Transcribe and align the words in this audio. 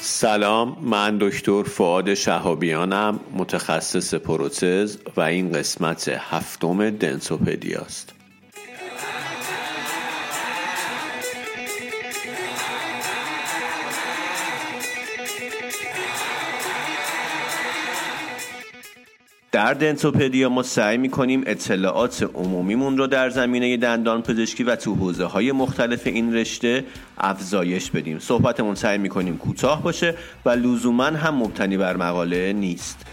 سلام 0.00 0.76
من 0.80 1.18
دکتر 1.20 1.62
فعاد 1.62 2.14
شهابیانم 2.14 3.20
متخصص 3.34 4.14
پروتز 4.14 4.96
و 5.16 5.20
این 5.20 5.52
قسمت 5.52 6.08
هفتم 6.08 6.90
دنسوپدیاست. 6.90 8.23
در 19.54 19.74
دنتوپدیا 19.74 20.48
ما 20.48 20.62
سعی 20.62 20.98
می‌کنیم 20.98 21.44
اطلاعات 21.46 22.30
عمومیمون 22.34 22.98
رو 22.98 23.06
در 23.06 23.30
زمینه 23.30 23.76
دندان 23.76 24.22
پزشکی 24.22 24.64
و 24.64 24.76
تو 24.76 24.94
حوزه 24.94 25.24
های 25.24 25.52
مختلف 25.52 26.06
این 26.06 26.34
رشته 26.34 26.84
افزایش 27.18 27.90
بدیم. 27.90 28.18
صحبتمون 28.18 28.74
سعی 28.74 28.98
می‌کنیم 28.98 29.36
کوتاه 29.36 29.82
باشه 29.82 30.14
و 30.44 30.50
لزوما 30.50 31.04
هم 31.04 31.34
مبتنی 31.34 31.76
بر 31.76 31.96
مقاله 31.96 32.52
نیست. 32.52 33.06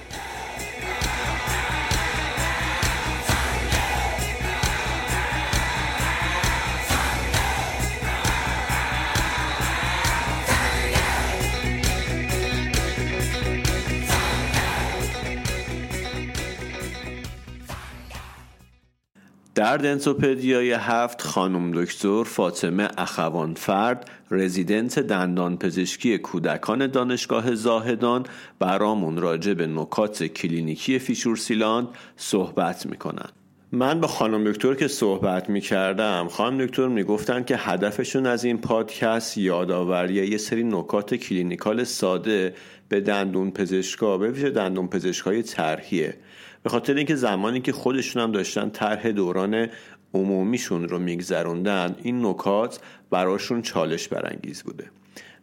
در 19.62 19.78
Dentopedia 19.78 20.63
ی 20.63 20.72
هفت 20.72 21.22
خانم 21.22 21.84
دکتر 21.84 22.24
فاطمه 22.24 22.90
اخوان 22.98 23.54
فرد 23.54 24.10
رزیدنت 24.32 25.00
دندان 25.00 25.58
پزشکی 25.58 26.18
کودکان 26.18 26.88
دانشگاه 26.88 27.56
زاهدان 27.56 28.26
برامون 28.60 29.18
راجع 29.18 29.54
به 29.54 29.68
نکات 29.68 30.24
کلینیکی 30.24 31.00
fissure 31.00 31.36
sealant 31.36 31.88
صحبت 32.18 32.86
می‌کنن. 32.86 33.30
من 33.72 34.00
با 34.00 34.08
خانم 34.08 34.52
دکتر 34.52 34.74
که 34.74 34.88
صحبت 34.88 35.50
می 35.50 35.62
کردم 35.62 36.28
خانم 36.28 36.66
دکتر 36.66 36.88
می 36.88 37.04
گفتن 37.04 37.44
که 37.44 37.58
هدفشون 37.58 38.26
از 38.26 38.44
این 38.44 38.58
پادکست 38.58 39.38
یادآوری 39.38 40.14
یه 40.14 40.38
سری 40.38 40.64
نکات 40.64 41.16
clinical 41.16 41.84
ساده 41.84 42.54
به 42.90 43.02
دندون 43.02 43.52
پزشکا 43.52 44.18
به 44.18 44.32
ویژه 44.32 44.50
دندون 44.50 44.88
پزشکای 44.88 45.44
طرحیه. 45.44 46.18
به 46.64 46.70
خاطر 46.70 46.94
اینکه 46.94 47.16
زمانی 47.16 47.62
که 47.62 47.72
خودشون 47.72 48.24
هم 48.24 48.32
داشتن 48.32 48.70
طرح 48.70 49.12
دوران 49.12 49.68
عمومیشون 50.14 50.90
رو 50.90 51.00
میگذروندن 51.00 51.96
این 52.04 52.26
نکات 52.26 52.80
براشون 53.10 53.62
چالش 53.62 54.08
برانگیز 54.08 54.64
بوده. 54.64 54.92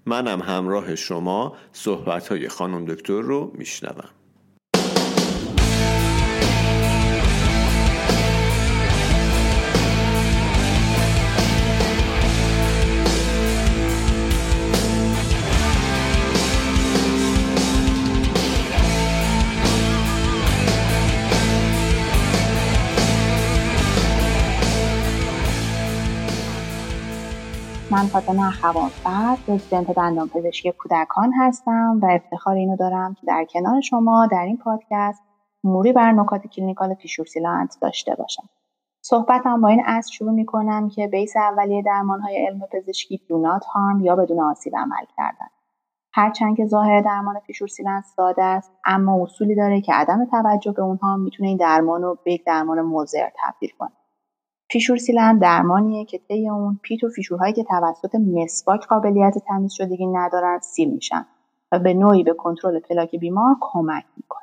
منم 0.06 0.40
همراه 0.40 0.94
شما 0.94 1.56
صحبت 1.72 2.28
های 2.28 2.48
خانم 2.48 2.84
دکتر 2.84 3.20
رو 3.20 3.52
میشنوم. 3.54 4.08
من 28.08 28.20
فاطمه 28.20 28.48
اخوانفرد 28.48 29.38
رزیدنت 29.48 29.90
دندان 29.90 30.28
پزشکی 30.28 30.72
کودکان 30.72 31.32
هستم 31.38 32.00
و 32.02 32.06
افتخار 32.06 32.54
اینو 32.54 32.76
دارم 32.76 33.14
که 33.14 33.26
در 33.26 33.44
کنار 33.44 33.80
شما 33.80 34.26
در 34.26 34.44
این 34.44 34.56
پادکست 34.56 35.22
مروری 35.64 35.92
بر 35.92 36.12
نکات 36.12 36.46
clinical 36.46 36.94
fissure 36.94 37.36
sealant 37.36 37.78
داشته 37.82 38.14
باشم. 38.14 38.48
صحبتم 39.00 39.60
با 39.60 39.68
این 39.68 39.82
اصل 39.86 40.12
شروع 40.12 40.32
می 40.32 40.46
کنم 40.46 40.88
که 40.88 41.06
base 41.06 41.36
اولیه 41.36 41.82
درمان 41.82 42.20
های 42.20 42.46
علم 42.46 42.60
پزشکی 42.72 43.20
do 43.28 43.46
no 43.46 43.64
harm 43.64 44.00
یا 44.00 44.16
بدون 44.16 44.40
آسیب 44.40 44.76
عمل 44.76 45.04
کردن. 45.16 45.48
هرچند 46.12 46.56
که 46.56 46.66
ظاهر 46.66 47.00
درمان 47.00 47.40
fissure 47.40 47.72
sealant 47.72 48.04
ساده 48.16 48.44
است 48.44 48.72
اما 48.84 49.22
اصولی 49.22 49.54
داره 49.54 49.80
که 49.80 49.92
عدم 49.92 50.24
توجه 50.24 50.72
به 50.72 50.82
اونها 50.82 51.16
می‌تونه 51.16 51.48
این 51.48 51.58
درمان 51.58 52.02
رو 52.02 52.18
به 52.24 52.32
یک 52.32 52.44
درمان 52.46 52.82
مضر 52.82 53.28
تبدیل 53.42 53.70
کنه. 53.78 53.97
fissure 54.70 54.96
sealant 54.96 55.40
درمانیه 55.42 56.04
که 56.04 56.18
طی 56.18 56.48
اون 56.48 56.80
pit 56.82 57.04
و 57.04 57.08
fissure 57.08 57.39
هایی 57.39 57.52
که 57.52 57.64
توسط 57.64 58.14
مسواک 58.14 58.86
قابلیت 58.86 59.38
تمیز 59.38 59.72
شدگی 59.72 60.06
ندارن 60.06 60.58
seal 60.58 60.90
میشن 60.90 61.26
و 61.72 61.78
به 61.78 61.94
نوعی 61.94 62.24
به 62.24 62.34
کنترل 62.34 62.80
پلاک 62.80 63.16
بیمار 63.16 63.56
کمک 63.60 64.04
می‌کنه. 64.16 64.42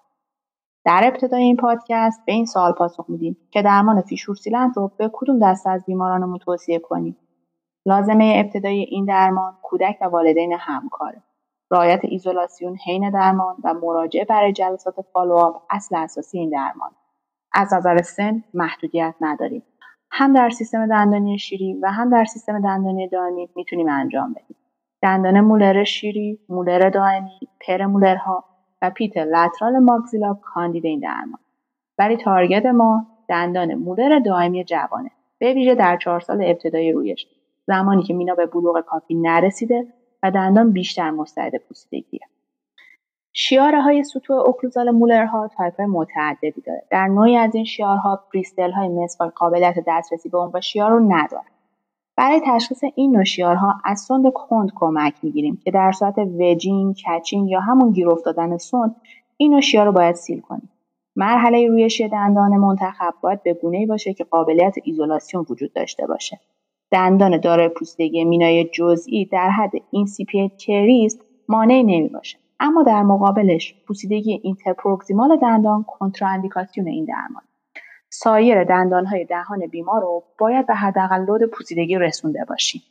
در 0.86 1.02
ابتدای 1.06 1.44
این 1.44 1.56
پادکست 1.56 2.22
به 2.26 2.34
این 2.34 2.46
سوال 2.46 2.72
پاسخ 2.72 3.06
میدیم 3.10 3.38
که 3.52 3.62
درمان 3.62 4.02
fissure 4.02 4.36
sealant 4.36 4.78
رو 4.78 4.92
به 4.98 5.10
کدوم 5.14 5.40
دسته 5.40 5.70
از 5.70 5.86
بیمارانمون 5.86 6.38
توصیه 6.38 6.80
کنیم. 6.80 7.18
لازمه 7.86 8.44
ابتدای 8.46 8.80
این 8.80 9.06
درمان 9.06 9.58
کودک 9.62 9.98
و 10.02 10.06
والدین 10.06 10.54
همکاره. 10.60 11.22
رعایت 11.72 12.00
ایزولاسیون 12.04 12.78
حین 12.86 13.10
درمان 13.10 13.56
و 13.64 13.74
مراجعه 13.74 14.26
برای 14.26 14.54
جلسات 14.54 14.96
follow-up 15.14 15.62
اصل 15.70 15.96
اساسی 15.96 16.40
این 16.40 16.50
درمان. 16.50 16.92
از 17.54 17.74
نظر 17.74 18.02
سن 18.02 18.44
محدودیت 18.54 19.16
نداریم. 19.22 19.64
هم 20.18 20.34
در 20.34 20.50
سیستم 20.50 20.88
دندانی 20.88 21.40
شیری 21.40 21.74
و 21.74 21.92
هم 21.92 22.10
در 22.10 22.26
سیستم 22.26 22.62
دندانی 22.62 23.08
دائمی 23.08 23.50
می‌تونیم 23.56 23.90
انجام 23.90 24.34
بدیم. 24.34 24.58
دندان 25.02 25.42
مولر 25.42 25.84
شیری، 25.84 26.40
مولر 26.50 26.90
دائمی، 26.90 27.40
پر 27.68 27.86
مولرها 27.86 28.44
و 28.82 28.90
پیت 28.90 29.18
لترال 29.18 29.80
ماکزیلا 29.80 30.34
کاندید 30.34 30.86
این 30.86 31.00
درمان. 31.00 31.40
ولی 31.98 32.18
تارگت 32.18 32.66
ما 32.66 33.08
دندان 33.30 33.74
مولر 33.74 34.20
دائمی 34.20 34.64
جوانه. 34.64 35.12
به 35.40 35.54
ویژه 35.54 35.76
در 35.76 35.98
چهار 35.98 36.20
سال 36.20 36.44
ابتدای 36.44 36.92
رویش 36.92 37.28
زمانی 37.68 38.04
که 38.04 38.14
مینا 38.14 38.36
به 38.36 38.46
بلوغ 38.46 38.82
کافی 38.86 39.16
نرسیده 39.16 39.88
و 40.24 40.32
دندان 40.32 40.72
بیشتر 40.72 41.12
مستعد 41.12 41.56
پوسیدگیه. 41.56 42.22
شیاره 43.38 43.82
های 43.82 44.04
سطوح 44.04 44.38
occlusal 44.38 44.92
molar 44.92 45.48
ها 45.48 45.54
type 45.54 45.82
متعددی 45.82 46.62
داره. 46.62 46.84
در 46.90 47.08
نوعی 47.08 47.38
از 47.38 47.56
این 47.56 47.66
شیارها 47.66 48.24
bristle 48.34 48.72
های 48.72 48.88
مسواک 48.88 49.34
قابلیت 49.34 49.76
دسترسی 49.88 50.30
به 50.30 50.38
عمق 50.38 50.60
شیار 50.60 50.92
رو 50.92 51.00
نداره. 51.00 51.46
برای 52.18 52.42
تشخیص 52.46 52.84
این 52.96 53.12
نوع 53.12 53.24
شیارها 53.24 53.76
از 53.86 54.00
سوند 54.00 54.34
کند 54.34 54.72
کمک 54.76 55.14
می‌گیریم 55.24 55.60
که 55.64 55.72
در 55.72 55.92
صورت 55.92 56.16
wedging، 56.18 56.96
catching 56.96 57.50
یا 57.50 57.60
همون 57.60 57.92
گیر 57.92 58.10
افتادن 58.10 58.58
سوند 58.58 58.96
این 59.38 59.52
نوع 59.52 59.62
شیار 59.62 59.86
رو 59.86 59.92
باید 59.92 60.16
seal 60.16 60.42
کنیم. 60.42 60.70
مرحله 61.16 61.68
رویشی 61.68 62.10
دندان 62.10 62.58
منتخب 62.58 63.14
باید 63.22 63.44
به 63.44 63.54
گونه‌ای 63.54 63.86
باشه 63.86 64.14
که 64.14 64.24
قابلیت 64.24 64.76
ایزولاسیون 64.84 65.46
وجود 65.50 65.74
داشته 65.74 66.08
باشه. 66.08 66.40
دندان 66.92 67.40
دارای 67.40 67.70
پوسیدگی 67.70 68.24
مینای 68.24 68.64
جزئی 68.64 69.26
در 69.26 69.50
حد 69.50 69.72
incipient 69.92 70.50
caries 70.50 71.22
مانعی 71.48 71.84
نمی 71.84 72.10
باشه. 72.10 72.45
اما 72.60 72.84
در 72.84 73.04
مقابلش 73.04 73.76
پوسیدگی 73.88 74.40
interproximal 74.44 75.38
دندان 75.38 75.84
کنتراندیکاسیون 75.84 76.88
این 76.88 77.06
درمان 77.06 77.44
سایر 78.10 78.64
دندانهای 78.64 79.26
دهان 79.26 79.68
بیمار 79.68 80.02
رو 80.02 80.24
باید 80.40 80.68
به 80.68 80.76
حداقل 80.76 81.26
load 81.26 81.44
پوسیدگی 81.44 81.98
رسونده 81.98 82.46
باشیم 82.50 82.82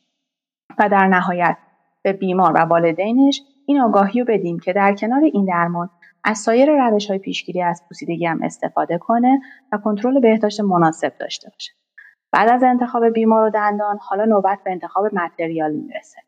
و 0.78 0.88
در 0.88 1.06
نهایت 1.06 1.56
به 2.02 2.12
بیمار 2.12 2.52
و 2.52 2.58
والدینش 2.58 3.42
این 3.66 3.80
آگاهی 3.80 4.20
رو 4.20 4.26
بدیم 4.28 4.58
که 4.58 4.72
در 4.72 4.94
کنار 4.94 5.20
این 5.20 5.44
درمان 5.44 5.90
از 6.24 6.38
سایر 6.38 6.88
روش 6.88 7.10
های 7.10 7.18
پیشگیری 7.18 7.62
از 7.62 7.82
پوسیدگی 7.88 8.26
هم 8.26 8.42
استفاده 8.42 8.98
کنه 8.98 9.40
و 9.72 9.78
کنترل 9.78 10.20
بهداشت 10.20 10.60
مناسب 10.60 11.12
داشته 11.18 11.50
باشه. 11.50 11.72
بعد 12.32 12.48
از 12.48 12.62
انتخاب 12.62 13.08
بیمار 13.08 13.46
و 13.46 13.50
دندان 13.50 13.98
حالا 14.00 14.24
نوبت 14.24 14.58
به 14.64 14.70
انتخاب 14.70 15.14
material 15.14 15.72
می‌رسه. 15.72 16.18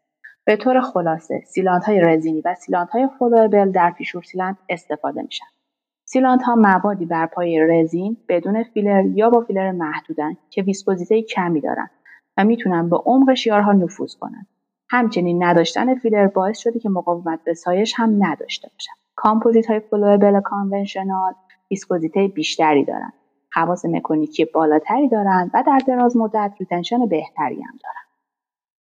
به 0.46 0.56
طور 0.56 0.80
خلاصه 0.80 1.42
های 1.86 2.00
رزینی 2.00 2.40
و 2.40 2.54
های 2.92 3.08
flowable 3.18 3.72
در 3.72 3.90
fissure 3.90 4.22
sealant 4.22 4.58
استفاده 4.68 5.22
میشن. 5.22 5.46
ها 6.46 6.54
موادی 6.54 7.06
بر 7.06 7.26
پایه 7.26 7.60
رزین 7.60 8.16
بدون 8.28 8.62
فیلر 8.62 9.04
یا 9.04 9.30
با 9.30 9.40
فیلر 9.40 9.70
محدودن 9.72 10.36
که 10.50 10.62
ویسکوزیته 10.62 11.22
کمی 11.22 11.60
دارن 11.60 11.90
و 12.36 12.44
می‌تونن 12.44 12.90
به 12.90 12.96
عمق 12.96 13.34
شیارها 13.34 13.72
نفوذ 13.72 14.14
کنن. 14.14 14.46
همچنین 14.90 15.44
نداشتن 15.44 15.94
فیلر 15.94 16.26
باعث 16.26 16.58
شده 16.58 16.78
که 16.78 16.88
مقاومت 16.88 17.44
به 17.44 17.54
سایش 17.54 17.94
هم 17.96 18.24
نداشته 18.24 18.68
باشن. 18.68 18.92
کامپوزیت 19.16 19.66
های 19.66 19.80
flowable 19.80 20.40
conventional 20.40 21.34
ویسکوزیته 21.70 22.28
بیشتری 22.28 22.84
دارن. 22.84 23.12
خواص 23.52 23.84
مکانیکی 23.84 24.44
بالاتری 24.44 25.08
دارند 25.08 25.50
و 25.54 25.62
در 25.66 25.78
دراز 25.86 26.16
مدت 26.16 26.52
retention 26.60 27.06
بهتری 27.06 27.62
هم 27.62 27.78
دارن. 27.84 28.05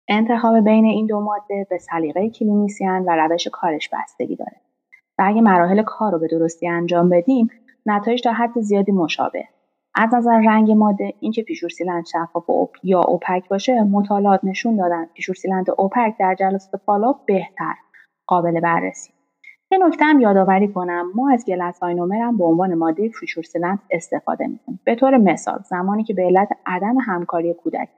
انتخاب 0.07 0.59
بین 0.59 0.85
این 0.85 1.05
دو 1.05 1.19
ماده 1.19 1.67
به 1.69 1.77
سلیقه 1.77 2.29
clinician 2.29 3.05
و 3.05 3.09
روش 3.09 3.47
کارش 3.47 3.89
بستگی 3.89 4.35
داره. 4.35 4.61
و 5.19 5.23
اگه 5.25 5.41
مراحل 5.41 5.83
کار 5.83 6.11
رو 6.11 6.19
به 6.19 6.27
درستی 6.27 6.67
انجام 6.67 7.09
بدیم 7.09 7.47
نتایج 7.85 8.21
تا 8.21 8.31
حد 8.31 8.61
زیادی 8.61 8.91
مشابه. 8.91 9.43
از 9.95 10.13
نظر 10.13 10.41
رنگ 10.45 10.71
ماده 10.71 11.13
اینکه 11.19 11.43
fissure 11.43 11.69
sealant 11.69 12.05
شفاف 12.05 12.49
و 12.49 12.69
یا 12.83 13.01
opaque 13.01 13.49
باشه 13.49 13.83
مطالعات 13.83 14.39
نشون 14.43 14.75
دادن 14.75 15.05
fissure 15.13 15.35
sealant 15.35 15.65
opaque 15.77 16.17
در 16.19 16.35
جلسات 16.35 16.81
follow 16.81 17.13
بهتر 17.25 17.73
قابل 18.27 18.59
بررسی. 18.59 19.13
یه 19.73 19.79
نکته 19.87 20.05
هم 20.05 20.19
یادآوری 20.19 20.67
کنم. 20.67 21.11
ما 21.15 21.31
از 21.31 21.45
glass 21.45 21.75
ionomer 21.75 22.15
هم 22.15 22.37
به 22.37 22.43
عنوان 22.43 22.73
ماده 22.73 23.09
fissure 23.09 23.44
sealant 23.44 23.79
استفاده 23.91 24.47
می‌کنیم. 24.47 24.79
به 24.83 24.95
طور 24.95 25.17
مثال 25.17 25.59
زمانی 25.69 26.03
که 26.03 26.13
به 26.13 26.23
علت 26.23 26.49
عدم 26.65 26.97
همکاری 26.97 27.53
کودک 27.53 27.89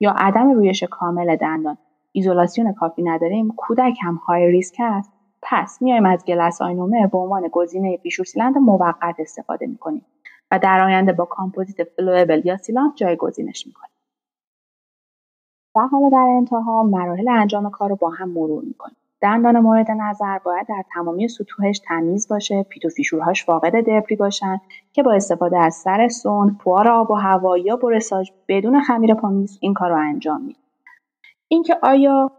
یا 0.00 0.14
عدم 0.16 0.50
رویش 0.50 0.82
کامل 0.82 1.36
دندان 1.36 1.78
ایزولاسیون 2.12 2.72
کافی 2.72 3.02
نداریم 3.02 3.54
کودک 3.56 3.94
هم 4.02 4.14
high 4.14 4.50
risk 4.50 4.76
است. 4.80 5.12
پس 5.42 5.82
میایم 5.82 6.06
از 6.06 6.24
glass 6.24 6.58
ionomer 6.58 7.06
به 7.06 7.18
عنوان 7.18 7.48
گزینه 7.52 7.96
fissure 7.96 8.27
sealant 8.27 8.58
موقت 8.58 9.14
استفاده 9.18 9.66
می‌کنیم 9.66 10.04
و 10.50 10.58
در 10.58 10.80
آینده 10.80 11.12
با 11.12 11.24
کامپوزیت 11.24 11.84
flowable 11.84 12.42
یا 12.44 12.56
sealant 12.56 12.96
جایگزینش 12.96 13.66
می‌کنیم. 13.66 13.92
و 15.76 15.80
حالا 15.80 16.08
در 16.08 16.34
انتها 16.36 16.82
مراحل 16.82 17.28
انجام 17.28 17.70
کار 17.70 17.90
رو 17.90 17.96
با 17.96 18.10
هم 18.10 18.28
مرور 18.28 18.64
می‌کنیم. 18.64 18.96
دندان 19.22 19.60
مورد 19.60 19.90
نظر 19.90 20.38
باید 20.38 20.66
در 20.66 20.84
تمامی 20.94 21.28
سطوحش 21.28 21.78
تمیز 21.78 22.28
باشه 22.28 22.62
pit 22.62 22.84
و 22.84 22.88
fissure 22.88 23.27
هاش 23.27 23.44
فاقد 23.44 23.80
debris 23.80 24.16
باشن 24.16 24.60
که 24.92 25.02
با 25.02 25.12
استفاده 25.12 25.58
از 25.58 25.74
سر 25.74 26.08
سوند 26.08 26.56
پوار 26.64 26.88
آب 26.88 27.10
و 27.10 27.14
هوا 27.14 27.58
یا 27.58 27.76
برساژ 27.76 28.30
بدون 28.48 28.80
خمیر 28.80 29.14
pumice 29.14 29.58
این 29.60 29.74
کار 29.74 29.90
رو 29.90 29.96
انجام 29.96 30.40
میدیم 30.40 30.62
اینکه 31.48 31.76
آیا 31.82 32.30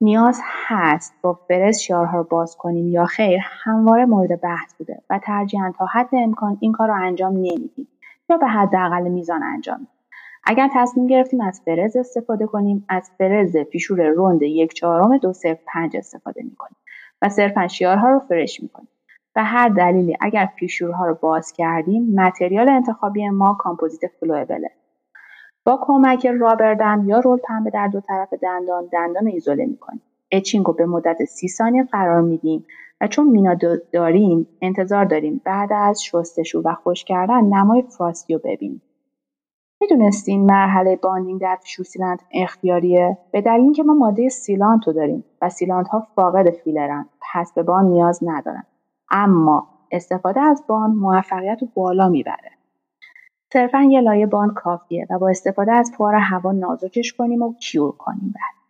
نیاز 0.00 0.40
هست 0.66 1.14
با 1.22 1.38
فرز 1.48 1.78
شیارها 1.78 2.18
رو 2.18 2.24
باز 2.24 2.56
کنیم 2.56 2.88
یا 2.88 3.04
خیر 3.04 3.40
همواره 3.42 4.04
مورد 4.04 4.40
بحث 4.40 4.74
بوده 4.74 5.02
و 5.10 5.18
ترجیحاً 5.18 5.72
تا 5.78 5.86
حد 5.86 6.08
امکان 6.12 6.58
این 6.60 6.72
کار 6.72 6.88
رو 6.88 6.94
انجام 6.94 7.32
نمیدیم 7.32 7.88
یا 8.30 8.36
به 8.36 8.46
حداقل 8.46 9.08
میزان 9.08 9.42
انجام 9.42 9.78
میدیم. 9.78 9.99
اگر 10.44 10.68
تصمیم 10.74 11.06
گرفتیم 11.06 11.40
از 11.40 11.60
فرز 11.64 11.96
استفاده 11.96 12.46
کنیم 12.46 12.84
از 12.88 13.10
فرز 13.18 13.56
پیشور 13.56 14.08
روند 14.08 14.42
یک 14.42 14.72
چهارم 14.72 15.18
دو 15.18 15.32
صرف 15.32 15.58
پنج 15.66 15.96
استفاده 15.96 16.42
می‌کنیم 16.42 16.76
و 17.22 17.28
صرفا 17.28 17.68
شیارها 17.68 18.10
رو 18.10 18.18
فرش 18.18 18.62
می‌کنیم. 18.62 18.88
و 19.36 19.44
هر 19.44 19.68
دلیلی 19.68 20.16
اگر 20.20 20.48
پیشورها 20.56 21.06
رو 21.06 21.14
باز 21.14 21.52
کردیم 21.52 22.14
متریال 22.14 22.68
انتخابی 22.68 23.28
ما 23.28 23.54
کامپوزیت 23.54 24.10
فلوئبله. 24.20 24.70
با 25.64 25.78
کمک 25.82 26.26
rubber 26.26 26.77
dam 26.77 27.02
یا 27.06 27.20
رول 27.20 27.38
پنبه 27.38 27.70
در 27.70 27.88
دو 27.88 28.00
طرف 28.00 28.32
دندان 28.42 28.88
دندان 28.92 29.26
ایزوله 29.26 29.66
می‌کنیم. 29.66 30.02
etching 30.30 30.66
رو 30.66 30.72
به 30.72 30.86
مدت 30.86 31.24
سی 31.24 31.48
ثانیه 31.48 31.84
قرار 31.84 32.20
میدیم 32.20 32.66
و 33.00 33.06
چون 33.06 33.28
مینا 33.28 33.54
داریم 33.92 34.46
انتظار 34.62 35.04
داریم 35.04 35.40
بعد 35.44 35.72
از 35.72 36.04
شستشو 36.04 36.62
و 36.64 36.74
خشک 36.74 37.04
کردن 37.04 37.44
نمای 37.44 37.82
frosty 37.82 38.34
رو 38.34 38.40
ببینیم. 38.44 38.82
می‌دونستین 39.80 40.46
مرحله 40.46 40.96
bonding 40.96 41.40
در 41.40 41.58
fissure 41.62 41.84
sealant 41.84 42.20
اختیاریه. 42.32 43.18
به 43.32 43.40
دلیل 43.40 43.60
اینکه 43.60 43.82
ما 43.82 43.94
ماده 43.94 44.28
sealant 44.28 44.86
رو 44.86 44.92
داریم 44.92 45.24
و 45.42 45.48
sealant 45.48 45.88
ها 45.88 46.06
فاقد 46.14 46.50
فیلرن 46.50 47.08
پس 47.32 47.52
به 47.52 47.62
bond 47.62 47.84
نیاز 47.84 48.20
ندارن. 48.22 48.64
اما 49.10 49.68
استفاده 49.90 50.40
از 50.40 50.64
bond 50.68 50.90
موفقیت 50.90 51.58
رو 51.60 51.68
بالا 51.74 52.08
می‌بره. 52.08 52.50
صرفا 53.52 53.82
یه 53.82 54.00
لایه 54.00 54.26
bond 54.26 54.54
کافیه 54.54 55.06
و 55.10 55.18
با 55.18 55.28
استفاده 55.28 55.72
از 55.72 55.92
پوار 55.96 56.14
هوا 56.14 56.52
نازکش 56.52 57.12
کنیم 57.12 57.42
و 57.42 57.54
cure 57.54 57.92
کنیم 57.92 58.34
بعد. 58.34 58.60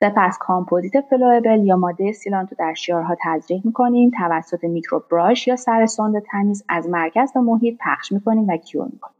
سپس 0.00 0.38
کامپوزیت 0.38 1.00
flowable 1.00 1.64
یا 1.64 1.76
ماده 1.76 2.12
sealant 2.12 2.50
رو 2.50 2.56
در 2.58 2.74
شیارها 2.74 3.16
تزریق 3.24 3.66
می‌کنیم 3.66 4.10
توسط 4.18 4.64
microbrush 4.64 5.48
یا 5.48 5.56
سر 5.56 5.86
سوند 5.86 6.22
تمیز 6.32 6.64
از 6.68 6.88
مرکز 6.88 7.32
به 7.32 7.40
محیط 7.40 7.78
پخش 7.80 8.12
می‌کنیم 8.12 8.48
و 8.48 8.56
cure 8.56 8.84
می‌کنیم. 8.92 9.15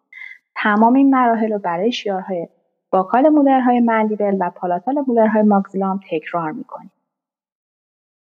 تمام 0.62 0.94
این 0.94 1.10
مراحل 1.10 1.52
رو 1.52 1.58
برای 1.58 1.92
شیارهای 1.92 2.48
buccal 2.90 3.28
molar 3.28 3.80
های 3.80 3.91
mandible 3.91 4.36
و 4.40 4.50
palatal 4.50 5.04
molar 5.06 5.42
های 5.42 5.54
maxilla 5.54 5.94
م 5.94 6.00
تکرار 6.10 6.52
می‌کنیم. 6.52 6.92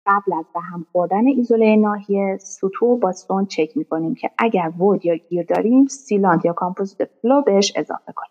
قبل 0.07 0.33
از 0.39 0.45
به 0.55 0.61
هم 0.61 0.87
خوردن 0.93 1.27
ایزوله 1.27 1.77
ناحیه 1.77 2.37
سطوح 2.37 3.01
با 3.01 3.13
سوند 3.13 3.47
چک 3.47 3.77
می‌کنیم 3.77 4.15
که 4.15 4.31
اگر 4.39 4.73
void 4.79 5.07
یا 5.07 5.17
گیر 5.17 5.47
داریم 5.47 5.87
sealant 5.87 6.45
یا 6.45 6.53
کامپوزیت 6.53 7.09
flow 7.23 7.43
بهش 7.43 7.73
اضافه 7.77 8.13
کنیم. 8.13 8.31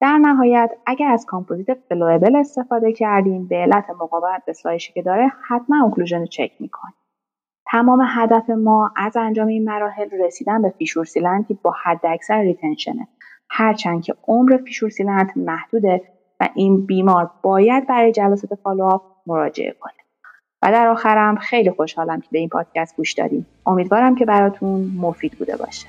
در 0.00 0.18
نهایت 0.18 0.70
اگر 0.86 1.10
از 1.12 1.26
کامپوزیت 1.26 1.78
flowable 1.88 2.36
استفاده 2.36 2.92
کردیم 2.92 3.46
به 3.48 3.56
علت 3.56 3.90
مقاومت 3.90 4.44
به 4.46 4.52
سایشی 4.52 4.92
که 4.92 5.02
داره 5.02 5.32
حتما 5.48 5.84
occlusion 5.84 6.24
چک 6.24 6.52
می‌کنیم. 6.60 6.94
تمام 7.70 8.06
هدف 8.08 8.50
ما 8.50 8.92
از 8.96 9.16
انجام 9.16 9.46
این 9.46 9.64
مراحل 9.64 10.08
رسیدن 10.24 10.62
به 10.62 10.74
fissure 10.78 11.04
sealant 11.04 11.51
ی 11.51 11.58
با 11.62 11.74
حد 11.84 12.06
اکثر 12.06 12.40
retention 12.40 12.96
ه. 12.96 13.08
هرچند 13.50 14.02
که 14.02 14.14
عمر 14.28 14.56
fissure 14.56 14.90
sealant 14.90 15.30
محدوده 15.36 16.02
و 16.40 16.48
این 16.54 16.86
بیمار 16.86 17.30
باید 17.42 17.86
برای 17.86 18.12
جلسات 18.12 18.54
follow-up 18.54 19.02
مراجعه 19.26 19.76
کنه. 19.80 19.92
و 20.62 20.72
در 20.72 20.86
آخرم 20.86 21.36
خیلی 21.36 21.70
خوشحالم 21.70 22.20
که 22.20 22.28
به 22.32 22.38
این 22.38 22.48
پادکست 22.48 22.96
گوش 22.96 23.12
دادین. 23.12 23.46
امیدوارم 23.66 24.14
که 24.14 24.24
براتون 24.24 24.90
مفید 25.00 25.32
بوده 25.32 25.56
باشه. 25.56 25.88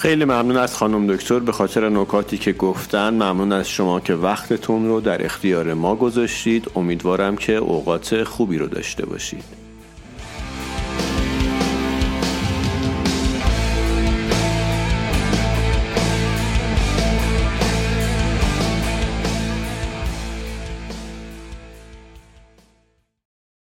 خیلی 0.00 0.24
ممنون 0.24 0.56
از 0.56 0.76
خانم 0.76 1.14
دکتر. 1.14 1.38
به 1.38 1.52
خاطر 1.52 1.88
نکاتی 1.88 2.38
که 2.38 2.52
گفتن 2.52 3.14
ممنون 3.14 3.52
از 3.52 3.68
شما 3.68 4.00
که 4.00 4.14
وقتتون 4.14 4.88
رو 4.88 5.00
در 5.00 5.24
اختیار 5.24 5.74
ما 5.74 5.94
گذاشتید. 5.94 6.70
امیدوارم 6.76 7.36
که 7.36 7.56
اوقات 7.56 8.24
خوبی 8.24 8.58
رو 8.58 8.66
داشته 8.66 9.06
باشید. 9.06 9.69